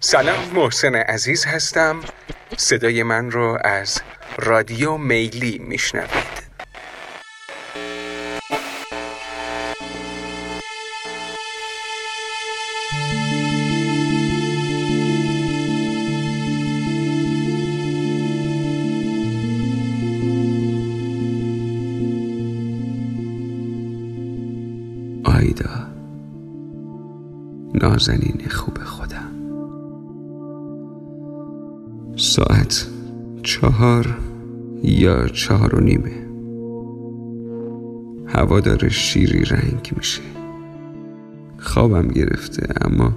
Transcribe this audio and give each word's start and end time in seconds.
سلام 0.00 0.50
محسن 0.54 0.94
عزیز 0.94 1.46
هستم. 1.46 2.00
صدای 2.56 3.02
من 3.02 3.30
رو 3.30 3.58
از 3.64 4.00
رادیو 4.38 4.96
میلی 4.96 5.58
میشنوید. 5.58 6.38
آیدا 25.24 25.86
نازنین 27.74 28.48
خوب 28.50 28.84
خودم. 28.84 29.27
ساعت 32.38 32.86
چهار 33.42 34.18
یا 34.82 35.28
چهار 35.28 35.74
و 35.74 35.80
نیمه. 35.80 36.12
هوا 38.26 38.60
داره 38.60 38.88
شیری 38.88 39.44
رنگ 39.44 39.92
میشه. 39.96 40.22
خوابم 41.58 42.08
گرفته 42.08 42.66
اما 42.80 43.12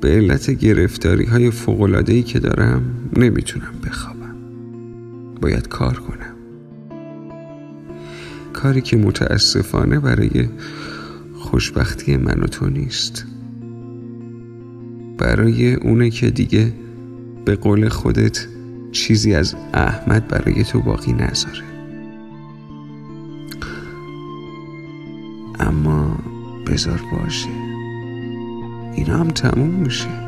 به 0.00 0.08
علت 0.08 0.50
گرفتاری 0.50 1.24
های 1.24 1.50
فوقلادهی 1.50 2.22
که 2.22 2.38
دارم 2.38 2.82
نمی‌تونم 3.16 3.74
بخوابم. 3.86 4.36
باید 5.40 5.68
کار 5.68 5.98
کنم. 5.98 6.36
کاری 8.52 8.80
که 8.80 8.96
متاسفانه 8.96 10.00
برای 10.00 10.48
خوشبختی 11.38 12.16
من 12.16 12.40
و 12.40 12.46
تو 12.46 12.70
نیست. 12.70 13.26
برای 15.18 15.74
اونه 15.74 16.10
که 16.10 16.30
دیگه 16.30 16.72
به 17.48 17.56
قول 17.56 17.88
خودت 17.88 18.46
چیزی 18.92 19.34
از 19.34 19.56
احمد 19.74 20.28
برای 20.28 20.64
تو 20.64 20.80
باقی 20.80 21.12
نذاره. 21.12 21.64
اما 25.60 26.18
بذار 26.66 27.00
باشه. 27.12 27.48
اینا 28.94 29.16
هم 29.18 29.28
تموم 29.28 29.70
میشه. 29.70 30.27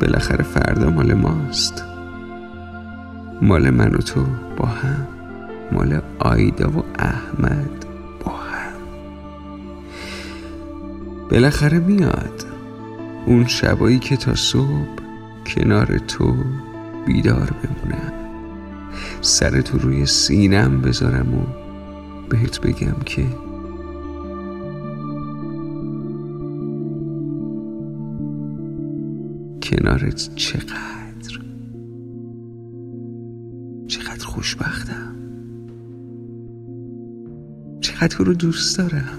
بالاخره 0.00 0.42
فردا 0.44 0.90
مال 0.90 1.14
ماست. 1.14 1.84
مال 3.42 3.70
من 3.70 3.94
و 3.94 3.98
تو 3.98 4.24
با 4.56 4.66
هم. 4.66 5.06
مال 5.72 6.00
آیدا 6.18 6.70
و 6.70 6.84
احمد 6.98 7.86
با 8.24 8.32
هم. 8.32 8.72
بالاخره 11.30 11.78
میاد. 11.78 12.44
اون 13.26 13.46
شبایی 13.46 13.98
که 13.98 14.16
تا 14.16 14.34
صبح 14.34 14.88
کنار 15.46 15.98
تو 15.98 16.36
بیدار 17.06 17.50
بمونم. 17.62 18.12
سر 19.20 19.60
تو 19.60 19.78
روی 19.78 20.06
سینم 20.06 20.80
بذارم 20.80 21.34
و 21.34 21.42
بهت 22.28 22.60
بگم 22.60 22.96
که 23.06 23.26
کنارت 29.78 30.34
چقدر 30.34 31.38
چقدر 33.86 34.24
خوشبختم. 34.24 35.16
چقدر 37.80 38.06
تو 38.06 38.24
رو 38.24 38.34
دوست 38.34 38.78
دارم. 38.78 39.18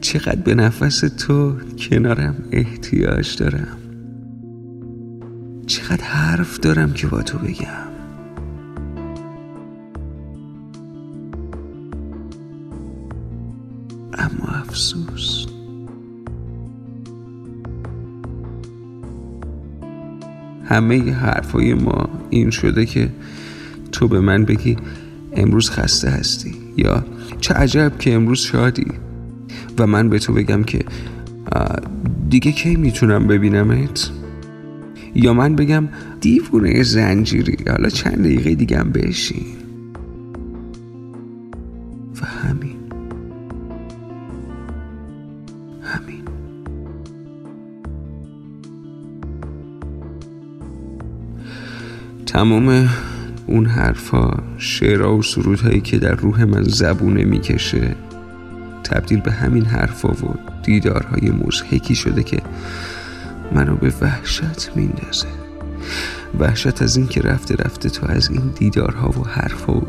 چقدر 0.00 0.40
به 0.40 0.54
نفس 0.54 1.00
تو 1.00 1.54
کنارم 1.78 2.34
احتیاج 2.50 3.36
دارم. 3.36 3.78
چقدر 5.66 6.04
حرف 6.04 6.58
دارم 6.58 6.92
که 6.92 7.06
با 7.06 7.22
تو 7.22 7.38
بگم. 7.38 7.88
اما 14.12 14.46
افسوس 14.46 15.47
همه 20.68 21.12
حرفای 21.12 21.74
ما 21.74 22.08
این 22.30 22.50
شده 22.50 22.86
که 22.86 23.08
تو 23.92 24.08
به 24.08 24.20
من 24.20 24.44
بگی 24.44 24.76
امروز 25.32 25.70
خسته 25.70 26.10
هستی 26.10 26.54
یا 26.76 27.04
چه 27.40 27.54
عجب 27.54 27.92
که 27.98 28.14
امروز 28.14 28.40
شادی. 28.40 28.86
و 29.78 29.86
من 29.86 30.08
به 30.08 30.18
تو 30.18 30.32
بگم 30.32 30.62
که 30.62 30.84
دیگه 32.28 32.52
کی 32.52 32.76
می‌تونم 32.76 33.26
ببینمت؟ 33.26 34.10
یا 35.14 35.34
من 35.34 35.56
بگم 35.56 35.88
دیوونه 36.20 36.82
زنجیری 36.82 37.56
حالا 37.70 37.88
چند 37.88 38.18
دقیقه 38.18 38.54
دیگه 38.54 38.78
هم 38.78 38.90
بشین. 38.90 39.46
تمام 52.28 52.88
اون 53.46 53.66
حرفا 53.66 54.30
شعرها 54.58 55.16
و 55.16 55.22
سرودهایی 55.22 55.80
که 55.80 55.98
در 55.98 56.14
روح 56.14 56.44
من 56.44 56.62
زبونه 56.62 57.24
می‌کشه 57.24 57.96
تبدیل 58.84 59.20
به 59.20 59.32
همین 59.32 59.64
حرفا 59.64 60.08
و 60.08 60.34
دیدارهای 60.62 61.30
مزهکی 61.30 61.94
شده 61.94 62.22
که 62.22 62.42
منو 63.52 63.76
به 63.76 63.92
وحشت 64.00 64.70
میندازه. 64.74 65.26
وحشت 66.38 66.82
از 66.82 66.96
این 66.96 67.06
که 67.06 67.20
رفته 67.20 67.54
رفته 67.54 67.88
تو 67.88 68.06
از 68.10 68.30
این 68.30 68.52
دیدارها 68.58 69.08
و 69.08 69.28
حرفا 69.28 69.72
و 69.72 69.86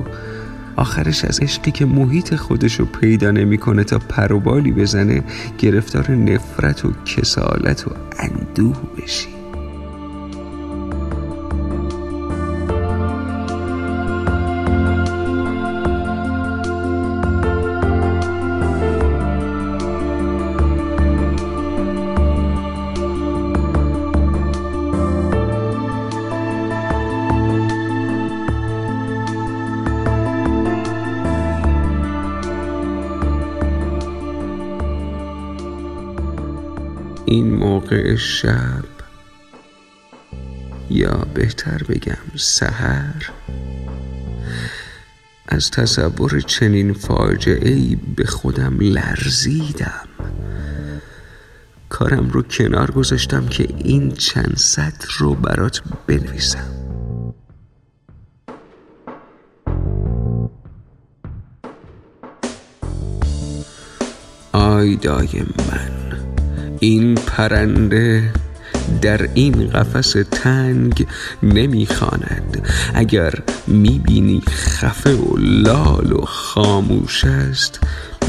آخرش 0.75 1.25
از 1.25 1.39
عشقی 1.39 1.71
که 1.71 1.85
محیط 1.85 2.35
خودشو 2.35 2.85
پیدا 2.85 3.31
نمی‌کنه 3.31 3.83
تا 3.83 3.99
پروبالی 3.99 4.71
بزنه 4.71 5.23
گرفتار 5.57 6.11
نفرت 6.11 6.85
و 6.85 6.91
کسالت 7.05 7.87
و 7.87 7.91
اندوه 8.19 8.77
بشی. 8.97 9.38
این 37.29 37.53
موقع 37.53 38.15
شب. 38.15 38.85
یا 40.89 41.27
بهتر 41.33 41.83
بگم 41.89 42.35
سحر. 42.35 43.29
از 45.47 45.71
تصور 45.71 46.39
چنین 46.39 46.93
فاجعه 46.93 47.69
ای 47.71 47.97
به 48.15 48.25
خودم 48.25 48.77
لرزیدم. 48.79 50.07
کارم 51.89 52.29
رو 52.29 52.41
کنار 52.41 52.91
گذاشتم 52.91 53.47
که 53.47 53.67
این 53.77 54.11
چند 54.11 54.53
سطر 54.57 55.07
رو 55.17 55.35
برات 55.35 55.81
بنویسم. 56.07 56.71
آیدای 64.53 65.39
من. 65.39 66.08
این 66.79 67.15
پرنده 67.15 68.33
در 69.01 69.29
این 69.33 69.67
قفس 69.67 70.15
تنگ 70.31 71.07
نمی‌خواند. 71.43 72.67
اگر 72.93 73.33
می‌بینی 73.67 74.41
خفه 74.49 75.15
و 75.15 75.37
لال 75.37 76.11
و 76.11 76.25
خاموش 76.25 77.25
است 77.25 77.79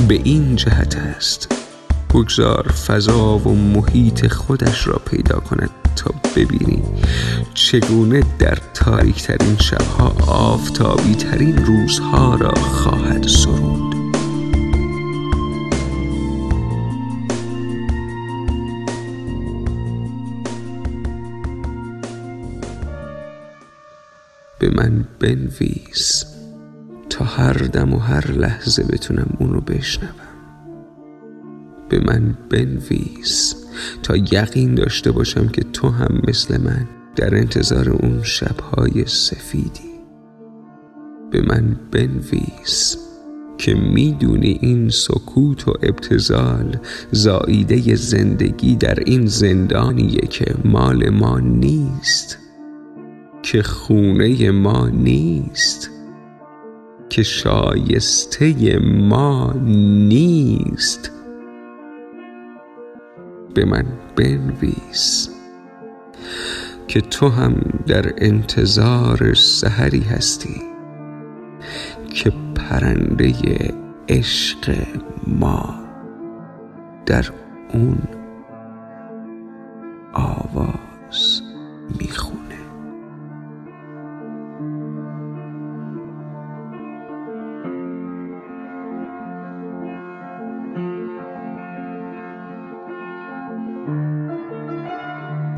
به 0.08 0.20
این 0.25 0.56
جهت 0.56 0.97
است. 0.97 1.52
بگذار 2.11 2.69
فضا 2.87 3.38
و 3.38 3.55
محیط 3.55 4.26
خودش 4.32 4.87
را 4.87 5.00
پیدا 5.11 5.41
کند 5.41 5.70
تا 5.96 6.14
ببینی 6.37 6.82
چگونه 7.55 8.23
در 8.38 8.58
تاریک 8.75 9.23
ترین 9.23 9.56
شبها 9.58 10.17
آفتابی 10.26 11.14
ترین 11.14 11.67
روزها 11.67 12.35
را 12.35 12.55
خواهد 12.55 13.26
سرود. 13.26 13.89
به 24.60 24.70
من 24.70 25.04
بنویس 25.20 26.24
تا 27.10 27.24
هر 27.24 27.52
دم 27.52 27.94
و 27.94 27.98
هر 27.98 28.30
لحظه 28.30 28.82
بتونم 28.82 29.36
اونو 29.38 29.60
بشنوم. 29.60 30.14
به 31.88 32.00
من 32.00 32.34
بنویس 32.50 33.54
تا 34.02 34.16
یقین 34.16 34.74
داشته 34.74 35.10
باشم 35.10 35.48
که 35.48 35.62
تو 35.72 35.88
هم 35.88 36.20
مثل 36.28 36.60
من 36.60 36.88
در 37.16 37.34
انتظار 37.34 37.90
اون 37.90 38.22
شبهای 38.22 39.04
سفیدی. 39.06 39.90
به 41.30 41.42
من 41.42 41.76
بنویس 41.90 42.96
که 43.58 43.74
می‌دونی 43.74 44.58
این 44.60 44.88
سکوت 44.88 45.68
و 45.68 45.72
ابتزال 45.82 46.76
زاییده 47.10 47.94
زندگی 47.94 48.76
در 48.76 48.98
این 49.06 49.26
زندانیه 49.26 50.20
که 50.20 50.54
مال 50.64 51.10
ما 51.10 51.40
نیست. 51.40 52.38
که 53.50 53.62
خونه 53.62 54.50
ما 54.50 54.88
نیست 54.88 55.91
که 57.08 57.23
شایسته 57.23 58.79
ما 58.79 59.52
نیست. 59.64 61.12
به 63.55 63.64
من 63.64 63.85
بنویس 64.17 65.31
که 66.88 67.00
تو 67.00 67.29
هم 67.29 67.55
در 67.87 68.12
انتظار 68.19 69.35
سحری 69.35 70.00
هستی 70.00 70.62
که 72.14 72.32
پرنده 72.55 73.35
عشق 74.08 74.76
ما 75.26 75.75
در 77.06 77.26
اون 77.73 77.99
آواز. 80.12 80.89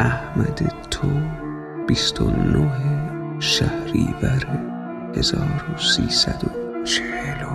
احمد 0.03 0.73
تو 0.91 1.09
29 1.89 3.41
شهریور 3.41 4.47
1340 5.17 7.52